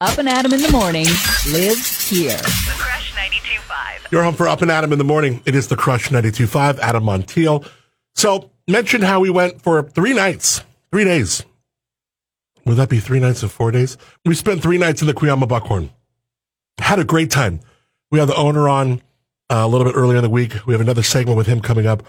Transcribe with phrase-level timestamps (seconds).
[0.00, 1.06] Up and Adam in the morning
[1.50, 2.36] lives here.
[2.36, 4.12] The Crush 92.5.
[4.12, 5.42] You're home for Up and Adam in the morning.
[5.44, 7.68] It is the Crush 92.5, Adam Montiel.
[8.14, 11.44] So, mentioned how we went for three nights, three days.
[12.64, 13.98] Would that be three nights and four days?
[14.24, 15.90] We spent three nights in the Cuyama Buckhorn.
[16.78, 17.58] Had a great time.
[18.12, 19.02] We had the owner on
[19.50, 20.64] uh, a little bit earlier in the week.
[20.64, 22.04] We have another segment with him coming up.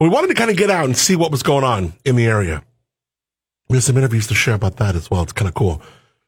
[0.00, 2.24] We wanted to kind of get out and see what was going on in the
[2.24, 2.64] area.
[3.68, 5.22] We have some interviews to share about that as well.
[5.22, 5.82] It's kind of cool.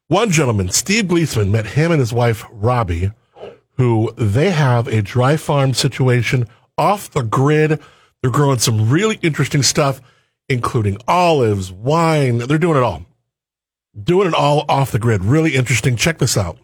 [0.09, 3.11] One gentleman, Steve Gliessman, met him and his wife, Robbie,
[3.73, 6.47] who they have a dry farm situation
[6.79, 7.81] off the grid.
[8.23, 10.01] They're growing some really interesting stuff,
[10.49, 12.39] including olives, wine.
[12.39, 13.05] They're doing it all.
[14.01, 15.25] Doing it all off the grid.
[15.25, 15.97] Really interesting.
[15.97, 16.57] Check this out.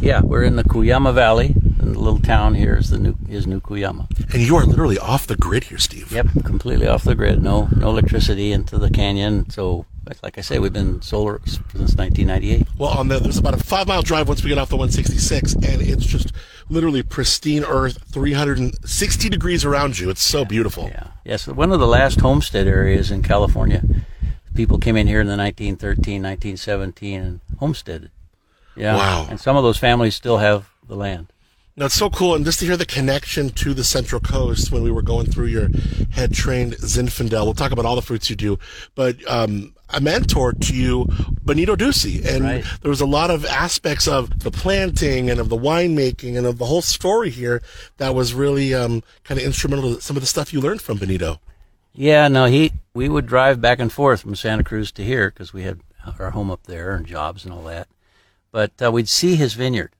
[0.00, 1.54] Yeah, we're in the Cuyama Valley.
[1.78, 4.08] And the little town here is the new is New Cuyama.
[4.34, 6.10] And you are literally off the grid here, Steve.
[6.10, 7.40] Yep, completely off the grid.
[7.44, 9.48] No no electricity into the canyon.
[9.50, 9.86] So
[10.22, 12.66] like I say, we've been solar since 1998.
[12.78, 15.54] Well, on the, there's about a five mile drive once we get off the 166,
[15.54, 16.32] and it's just
[16.68, 20.10] literally pristine earth, 360 degrees around you.
[20.10, 20.84] It's so beautiful.
[20.84, 21.08] Yeah.
[21.24, 23.82] Yes, one of the last homestead areas in California.
[24.54, 28.10] People came in here in the 1913, 1917 and homesteaded.
[28.74, 28.96] Yeah.
[28.96, 29.26] Wow.
[29.28, 31.32] And some of those families still have the land.
[31.78, 34.82] Now it's so cool, and just to hear the connection to the Central Coast when
[34.82, 35.68] we were going through your
[36.10, 37.44] head trained Zinfandel.
[37.44, 38.58] We'll talk about all the fruits you do,
[38.94, 41.06] but um, a mentor to you,
[41.44, 42.64] Benito Dusi, and Right.
[42.82, 46.58] there was a lot of aspects of the planting and of the winemaking and of
[46.58, 47.62] the whole story here
[47.98, 50.98] that was really um, kind of instrumental to some of the stuff you learned from
[50.98, 51.40] Benito.
[51.94, 55.52] Yeah, no, he we would drive back and forth from Santa Cruz to here because
[55.52, 55.80] we had
[56.18, 57.88] our home up there and jobs and all that.
[58.52, 59.92] But uh, we'd see his vineyard,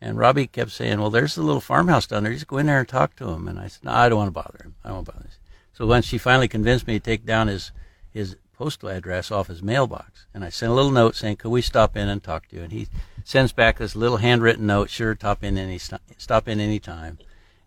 [0.00, 2.32] and Robbie kept saying, "Well, there's the little farmhouse down there.
[2.32, 4.28] Just go in there and talk to him." And I said, "No, I don't want
[4.28, 4.74] to bother him.
[4.84, 5.30] I don't want to bother him."
[5.74, 7.72] So once she finally convinced me to take down his
[8.10, 11.62] his postal address off his mailbox, and I sent a little note saying, "Could we
[11.62, 12.88] stop in and talk to you?" And he
[13.24, 17.18] sends back this little handwritten note, "Sure, stop in any stop in any time."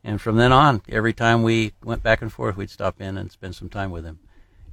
[0.04, 3.32] And from then on, every time we went back and forth, we'd stop in and
[3.32, 4.20] spend some time with him,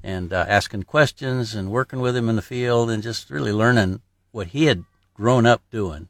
[0.02, 4.00] and uh, asking questions and working with him in the field, and just really learning
[4.30, 6.08] what he had grown up doing,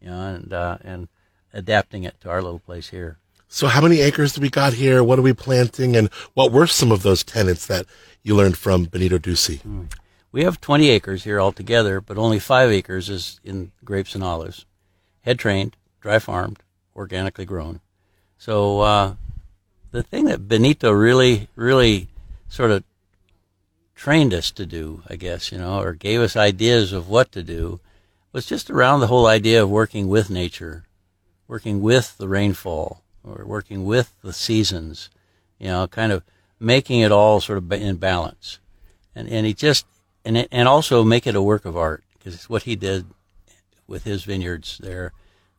[0.00, 1.08] you know, and uh, and
[1.52, 3.18] adapting it to our little place here.
[3.48, 5.04] So, how many acres do we got here?
[5.04, 7.86] What are we planting, and what were some of those tenets that
[8.22, 9.60] you learned from Benito Dusi?
[10.32, 14.66] We have 20 acres here altogether, but only five acres is in grapes and olives,
[15.22, 16.58] head trained, dry farmed,
[16.94, 17.80] organically grown.
[18.36, 19.14] So uh,
[19.92, 22.08] the thing that Benito really, really
[22.48, 22.84] sort of
[23.94, 27.42] trained us to do, I guess, you know, or gave us ideas of what to
[27.42, 27.80] do,
[28.32, 30.84] was just around the whole idea of working with nature,
[31.48, 35.10] working with the rainfall, or working with the seasons,
[35.58, 36.22] you know, kind of
[36.60, 38.60] making it all sort of in balance.
[39.14, 39.84] And, and he just,
[40.24, 43.06] and, it, and also make it a work of art, because what he did
[43.86, 45.12] with his vineyards there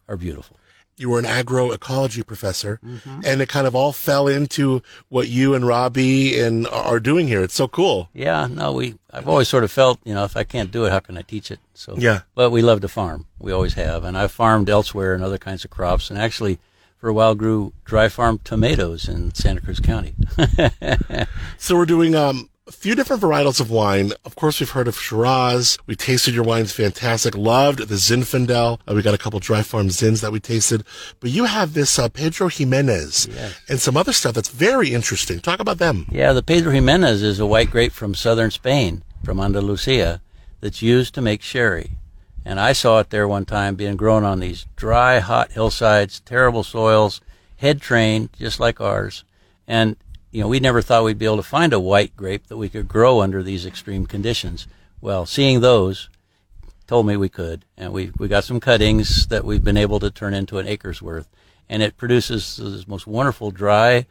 [0.07, 0.57] are beautiful.
[0.97, 3.21] you were an agroecology professor, mm-hmm.
[3.23, 7.43] and it kind of all fell into what you and Robbie and are doing here.
[7.43, 8.09] It's so cool.
[8.13, 8.95] Yeah, no, we.
[9.11, 11.21] I've always sort of felt, you know, if I can't do it, how can I
[11.21, 11.59] teach it?
[11.73, 12.21] So Yeah.
[12.35, 13.27] But we love to farm.
[13.39, 16.59] We always have, and I've farmed elsewhere and other kinds of crops, and actually,
[16.97, 20.15] for a while, grew dry farm tomatoes in Santa Cruz County.
[21.57, 24.11] So we're doing um, a few different varietals of wine.
[24.25, 25.77] Of course, we've heard of Shiraz.
[25.87, 27.35] We tasted your wines, fantastic.
[27.35, 28.79] Loved the Zinfandel.
[28.87, 30.83] Uh, we got a couple dry farm Zins that we tasted.
[31.19, 33.59] But you have this uh, Pedro Jimenez Yes.
[33.67, 35.39] and some other stuff that's very interesting.
[35.39, 36.05] Talk about them.
[36.11, 40.21] yeah, the Pedro Jimenez is a white grape from southern Spain, from Andalusia,
[40.61, 41.97] that's used to make sherry.
[42.47, 46.63] And I saw it there one time being grown on these dry, hot hillsides, terrible
[46.63, 47.19] soils,
[47.57, 49.25] head trained, just like ours.
[49.67, 49.97] And,
[50.31, 52.69] you know, we never thought we'd be able to find a white grape that we
[52.69, 54.65] could grow under these extreme conditions.
[55.01, 56.07] Well, seeing those
[56.87, 57.65] told me we could.
[57.75, 61.01] And we, we got some cuttings that we've been able to turn into an acre's
[61.01, 61.27] worth.
[61.67, 64.05] And it produces this most wonderful dry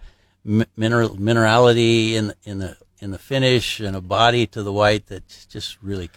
[0.45, 5.47] mineral, minerality in, in the, in the finish and a body to the white that's
[5.47, 6.11] just really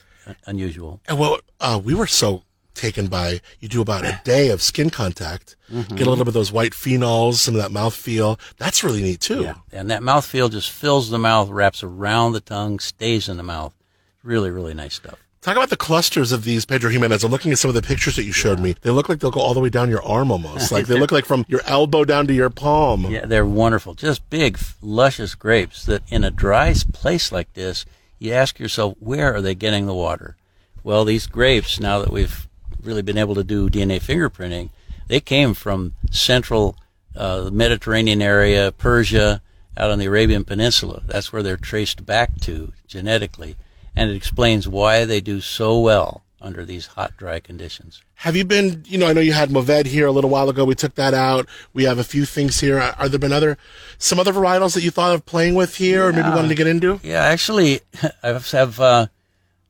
[0.45, 1.01] unusual.
[1.07, 2.44] And what uh, we were so
[2.75, 5.96] taken by, you do about a day of skin contact, Mm-hmm.
[5.97, 8.40] get a little bit of those white phenols, some of that mouth feel.
[8.58, 9.43] That's really neat too.
[9.43, 9.53] Yeah.
[9.72, 13.43] And that mouth feel just fills the mouth, wraps around the tongue, stays in the
[13.43, 13.76] mouth.
[14.23, 15.20] Really, really nice stuff.
[15.41, 17.23] Talk about the clusters of these Pedro Jimenez.
[17.23, 18.76] I'm looking at some of the pictures that you showed me.
[18.81, 20.72] They look like they'll go all the way down your arm almost.
[20.72, 23.05] like they look like from your elbow down to your palm.
[23.05, 23.93] Yeah, they're wonderful.
[23.93, 27.85] Just big, luscious grapes that in a dry place like this,
[28.19, 30.37] you ask yourself, where are they getting the water?
[30.83, 32.47] Well, these grapes, now that we've
[32.83, 34.69] really been able to do DNA fingerprinting,
[35.07, 36.75] they came from central
[37.16, 39.41] uh, the Mediterranean area, Persia,
[39.75, 41.01] out on the Arabian Peninsula.
[41.05, 43.55] That's where they're traced back to genetically.
[43.95, 48.02] And it explains why they do so well under these hot, dry conditions.
[48.16, 50.64] Have you been, you know, I know you had Moved here a little while ago.
[50.66, 51.47] We took that out.
[51.74, 52.80] We have a few things here.
[52.80, 53.58] Are, are there been other,
[53.97, 56.36] some other varietals that you thought of playing with here or maybe Yeah.
[56.36, 57.00] wanted to get into?
[57.03, 57.82] Yeah, actually,
[58.24, 59.08] I have uh,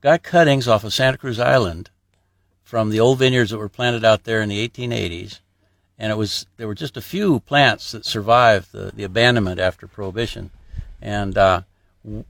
[0.00, 1.90] got cuttings off of Santa Cruz Island
[2.62, 5.40] from the old vineyards that were planted out there in the 1880s,
[5.98, 9.88] and it was there were just a few plants that survived the, the abandonment after
[9.88, 10.50] Prohibition,
[11.02, 11.62] and uh,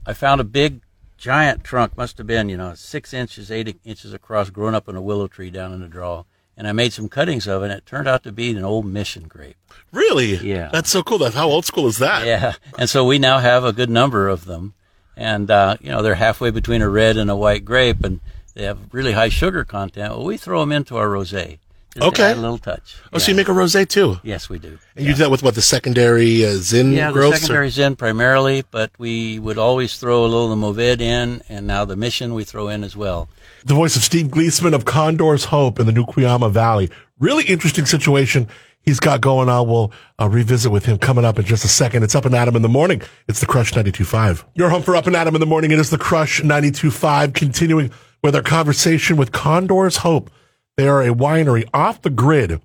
[0.06, 0.80] I found a big,
[1.20, 4.96] giant trunk, must have been you know six inches, eight inches across, grown up in
[4.96, 6.24] a willow tree down in the draw,
[6.56, 7.66] and I made some cuttings of it.
[7.66, 9.56] and It turned out to be an old mission grape.
[9.92, 10.36] Really?
[10.36, 10.70] Yeah.
[10.72, 11.18] That's so cool.
[11.18, 12.26] That how old school is that?
[12.26, 14.74] Yeah, and so we now have a good number of them,
[15.16, 18.20] and uh, you know they're halfway between a red and a white grape, and
[18.54, 20.14] they have really high sugar content.
[20.14, 21.58] Well, we throw them into our rosé.
[21.94, 22.30] Just Okay.
[22.32, 22.94] a little touch.
[23.12, 24.20] Oh, so you make a rosé too?
[24.22, 24.78] Yes, we do.
[24.94, 27.38] And you do that with what the secondary uh, Zin Yeah, the growths?
[27.38, 31.42] or- secondary's in primarily, but we would always throw a little of the Mourvèdre in,
[31.48, 33.28] and now the Mission we throw in as well.
[33.64, 36.88] the voice of Steve Gliessman of Condor's Hope in the New Cuyama Valley.
[37.18, 38.46] Really interesting situation
[38.82, 39.68] he's got going on.
[39.68, 42.02] We'll uh, revisit with him coming up in just a second.
[42.04, 43.02] It's Up and Adam in the morning.
[43.28, 44.44] It's the Crush 92.5.
[44.54, 45.72] Your home for Up and Adam in the morning.
[45.72, 47.34] It is the Crush 92.5.
[47.34, 47.90] Continuing
[48.22, 50.30] with our conversation with Condor's Hope.
[50.80, 52.62] They are a winery off the grid,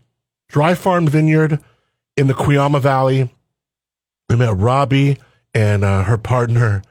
[0.47, 1.59] dry farmed vineyard
[2.15, 3.29] in the Cuyama Valley.
[4.29, 5.17] We met Robbie
[5.53, 6.81] and uh, her partner,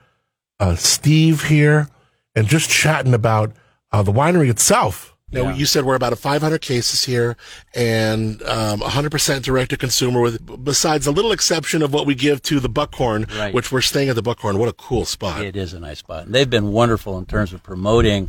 [0.61, 1.89] uh, Steve here,
[2.35, 3.53] and just chatting about
[3.91, 5.17] uh, the winery itself.
[5.33, 5.55] Now, Yeah.
[5.55, 7.39] you said we're about a 500 cases here
[7.75, 12.43] and um, 100% direct to consumer, with besides a little exception of what we give
[12.43, 13.55] to the Buckhorn, Right.
[13.55, 14.59] which we're staying at the Buckhorn.
[14.59, 15.43] What a cool spot!
[15.43, 16.27] It is a nice spot.
[16.27, 18.29] And they've been wonderful in terms of promoting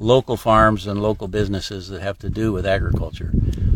[0.00, 3.32] local farms and local businesses that have to do with agriculture.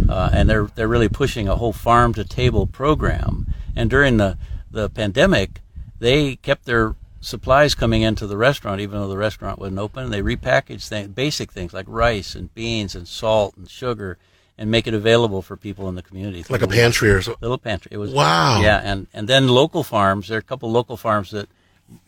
[0.08, 3.46] Uh, and they're they're really pushing a whole farm to table program.
[3.76, 4.38] And during the
[4.70, 5.60] the pandemic,
[5.98, 10.10] they kept their supplies coming into the restaurant, even though the restaurant wasn't open.
[10.10, 14.18] They repackaged things, basic things like rice and beans and salt and sugar,
[14.58, 16.44] and make it available for people in the community.
[16.48, 17.36] like a pantry or so.
[17.40, 17.90] little pantry.
[17.92, 18.60] It was Wow.
[18.62, 20.28] Yeah, and and then local farms.
[20.28, 21.48] There are a couple local farms that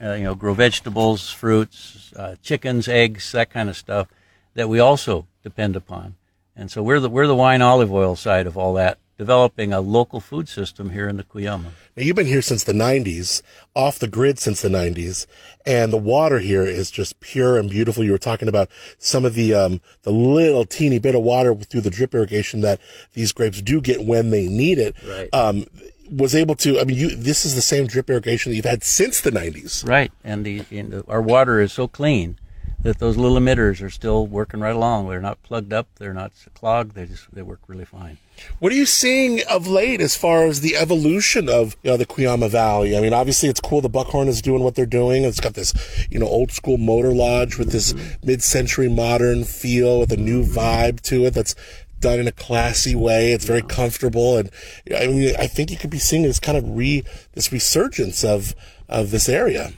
[0.02, 4.08] uh, you know grow vegetables, fruits, uh, chickens, eggs, that kind of stuff
[4.54, 6.16] that we also depend upon.
[6.56, 9.80] And so we're the we're the wine olive oil side of all that, developing a
[9.80, 11.64] local food system here in the Cuyama.
[11.96, 13.42] Now, you've been here since the 90s,
[13.74, 15.26] off the grid since the 90s,
[15.64, 18.04] and the water here is just pure and beautiful.
[18.04, 21.82] You were talking about some of the um, the little teeny bit of water through
[21.82, 22.80] the drip irrigation that
[23.12, 24.96] these grapes do get when they need it.
[25.06, 25.28] Right.
[25.34, 25.66] Um,
[26.10, 26.80] was able to.
[26.80, 27.16] I mean, you.
[27.16, 29.86] This is the same drip irrigation that you've had since the 90s.
[29.86, 32.38] Right, and the, and the our water is so clean
[32.86, 35.08] that those little emitters are still working right along.
[35.08, 35.88] They're not plugged up.
[35.96, 36.94] They're not clogged.
[36.94, 38.18] They just they work really fine.
[38.58, 42.06] What are you seeing of late as far as the evolution of you know, the
[42.06, 42.96] Cuyama Valley?
[42.96, 43.80] I mean, obviously it's cool.
[43.80, 45.24] The Buckhorn is doing what they're doing.
[45.24, 45.72] It's got this,
[46.10, 48.26] you know, old school motor lodge with this mm-hmm.
[48.26, 51.34] mid-century modern feel with a new vibe to it.
[51.34, 51.54] That's
[52.00, 53.32] done in a classy way.
[53.32, 54.50] It's very comfortable, and
[54.96, 58.54] I mean, I think you could be seeing this kind of re this resurgence of
[58.88, 59.72] of this area.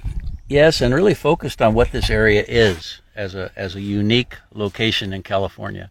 [0.49, 5.13] Yes, and really focused on what this area is as a as a unique location
[5.13, 5.91] in California.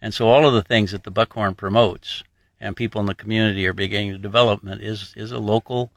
[0.00, 2.22] And so all of the things that the Buckhorn promotes
[2.60, 5.90] and people in the community are beginning to development is is a local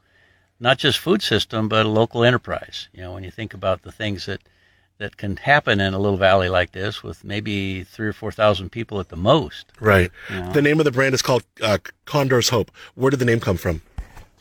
[0.58, 2.88] not just food system but a local enterprise.
[2.92, 4.40] You know, when you think about the things that
[5.00, 9.00] that can happen in a little valley like this with maybe 3 or 4,000 people
[9.00, 9.72] at the most.
[9.80, 10.10] Right.
[10.52, 12.70] The name of the brand is called uh, Condor's Hope.
[12.94, 13.80] Where did the name come from?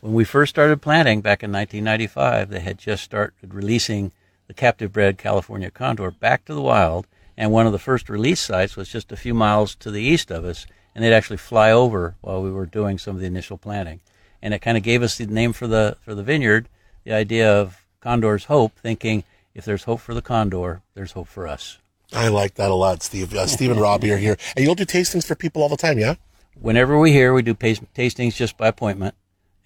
[0.02, 4.12] When we first started planting back in 1995, they had just started releasing
[4.48, 8.42] the captive bred California condor back to the wild, and one of the first release
[8.42, 11.72] sites was just a few miles to the east of us, and they'd actually fly
[11.72, 14.02] over while we were doing some of the initial planting,
[14.42, 16.68] and it kind of gave us the name for the for the vineyard,
[17.06, 21.48] the idea of Condor's Hope, thinking if there's hope for the condor, there's hope for
[21.48, 21.80] us.
[22.14, 23.34] I like that a lot, Steve.
[23.34, 26.00] Uh, Steve and Robbie are here, and you'll do tastings for people all the time,
[26.00, 26.16] yeah?
[26.60, 29.16] Whenever we hear, we do tastings just by appointment,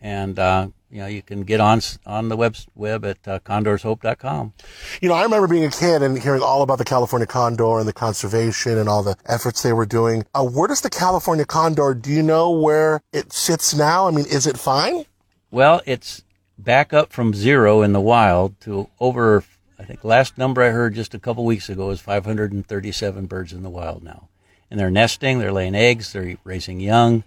[0.01, 4.53] and uh, you know you can get on on the web web at uh, condorshope.com.
[5.01, 7.87] You know, I remember being a kid and hearing all about the California condor and
[7.87, 10.25] the conservation and all the efforts they were doing.
[10.35, 14.07] Uh, where does the California condor, do you know where it sits now?
[14.07, 15.05] I mean, is it fine?
[15.49, 16.23] Well, it's
[16.57, 19.43] back up from zero in the wild to over,
[19.79, 23.63] I think last number I heard just a couple weeks ago is 537 birds in
[23.63, 24.29] the wild now.
[24.69, 27.23] And they're nesting, they're laying eggs, they're raising young,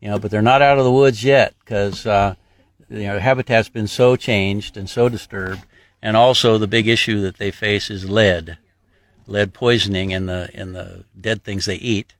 [0.00, 2.34] you know, but they're not out of the woods yet because, uh,
[2.88, 5.64] you know, habitat's been so changed and so disturbed.
[6.02, 8.58] And also the big issue that they face is lead,
[9.26, 12.14] lead poisoning in the, in the dead things they eat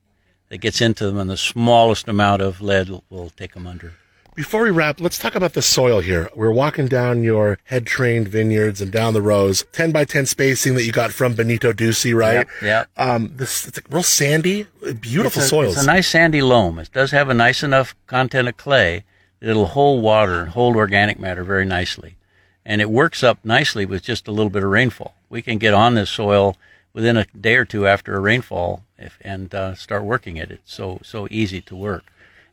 [0.51, 3.95] that gets into them and the smallest amount of lead will, will take them under.
[4.41, 6.31] Before we wrap, let's talk about the soil here.
[6.35, 10.77] We're walking down your head trained vineyards and down the rows, 10 by 10 spacing
[10.77, 12.47] that you got from Benito Dusi, right?
[12.63, 12.67] Yeah.
[12.67, 12.89] yep.
[12.97, 14.67] Um, this, it's a real sandy,
[14.99, 15.75] beautiful it's a, soils.
[15.75, 16.79] It's a nice sandy loam.
[16.79, 19.05] It does have a nice enough content of clay
[19.41, 22.17] that it'll hold water and hold organic matter very nicely.
[22.65, 25.17] And it works up nicely with just a little bit of rainfall.
[25.29, 26.57] We can get on this soil
[26.95, 30.51] within a day or two after a rainfall if, and uh, start working it.
[30.51, 32.05] It's so so easy to work,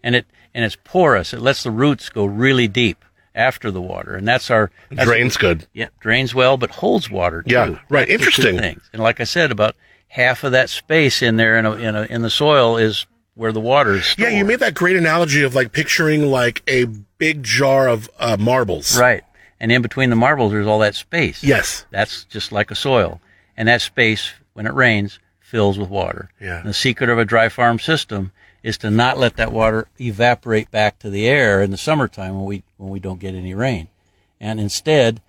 [0.04, 1.34] and it and it's porous.
[1.34, 3.04] It lets the roots go really deep
[3.36, 5.68] after the water, and that's our that's Drains good.
[5.74, 7.54] yeah, drains well, but holds water too.
[7.54, 8.08] Yeah, right.
[8.08, 8.58] That's Interesting.
[8.58, 8.90] Things.
[8.94, 9.76] And like I said, about
[10.08, 13.52] half of that space in there in a, in, a, in the soil is where
[13.52, 14.16] the water is.
[14.18, 18.38] Yeah, you made that great analogy of like picturing like a big jar of uh,
[18.40, 18.98] marbles.
[19.00, 19.24] right.
[19.60, 21.44] And in between the marbles, there's all that space.
[21.44, 21.86] Yes.
[21.92, 23.20] That's just like a soil,
[23.56, 26.30] and that space, when it rains, fills with water.
[26.40, 26.60] Yeah.
[26.60, 28.32] And the secret of a dry farm system
[28.64, 32.46] is to not let that water evaporate back to the air in the summertime when
[32.46, 33.88] we when we don't get any rain,
[34.40, 35.22] and instead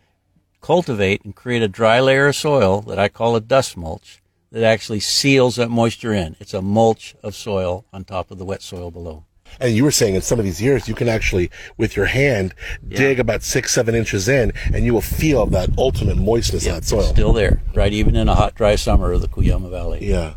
[0.61, 4.21] cultivate and create a dry layer of soil that I call a dust mulch
[4.51, 6.37] that actually seals that moisture in.
[6.41, 9.25] It's a mulch of soil on top of the wet soil below.
[9.61, 12.55] And you were saying in some of these years, you can actually, with your hand,
[12.87, 17.01] dig about six, seven inches in, and you will feel that ultimate moistness that soil.
[17.01, 17.93] It's still there, right?
[17.93, 20.07] Even in a hot, dry summer of the Cuyama Valley.
[20.07, 20.35] Yeah.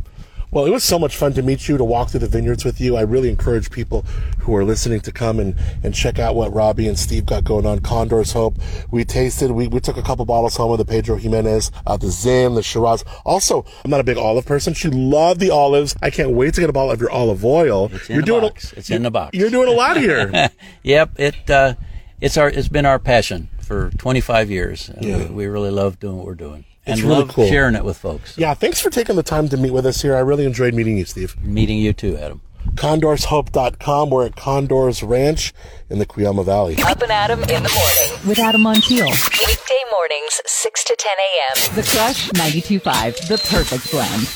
[0.52, 2.82] Well, it was so much fun to meet you, to walk through the vineyards with
[2.82, 2.98] you.
[2.98, 4.02] I really encourage people
[4.40, 7.66] who are listening to come and, and check out what Robbie and Steve got going
[7.66, 7.80] on.
[7.80, 8.58] Condor's Hope.
[8.92, 12.10] We tasted, we, we took a couple bottles home of the Pedro Jimenez, uh, the
[12.10, 13.06] Zin, the Shiraz.
[13.26, 14.74] Also, I'm not a big olive person.
[14.74, 15.96] She loved the olives.
[16.02, 17.90] I can't wait to get a bottle of your olive oil.
[17.94, 18.74] It's in the doing box.
[18.74, 19.38] It's in the box.
[19.38, 20.50] You're doing a lot here.
[20.84, 21.76] Yep, it uh,
[22.20, 24.90] it's our it's been our passion for 25 years.
[25.00, 25.18] Yeah.
[25.18, 27.48] we, we really love doing what we're doing and It's really love cool.
[27.48, 28.38] sharing it with folks.
[28.38, 30.16] yeah, thanks for taking the time to meet with us here.
[30.16, 31.40] I really enjoyed meeting you, Steve.
[31.42, 32.42] Meeting you too, Adam.
[32.76, 34.10] CondorsHope.com.
[34.10, 35.54] We're at Condors Ranch
[35.90, 36.78] in the Cuyama Valley.
[36.84, 38.28] Up and Adam in the morning.
[38.28, 39.08] With Adam Montiel.
[39.48, 41.76] Weekday mornings, 6 to 10 a.m.
[41.76, 44.30] The Crush 92.5, the perfect blend.